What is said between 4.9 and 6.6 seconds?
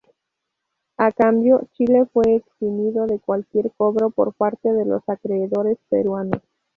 acreedores peruanos.